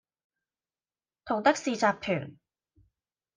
[1.25, 2.31] 同得仕（集團）